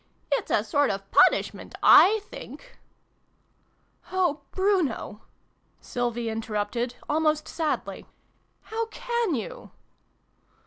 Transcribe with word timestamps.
"It's 0.31 0.49
a 0.49 0.63
sort 0.63 0.89
of 0.89 1.11
punishment, 1.11 1.75
I 1.83 2.21
think!"" 2.23 2.79
Oh, 4.11 4.41
Bruno!" 4.49 5.21
Sylvie 5.79 6.27
interrupted, 6.27 6.95
almost 7.07 7.47
sadly. 7.47 8.07
"How 8.63 8.87
can 8.87 9.35
you 9.35 9.69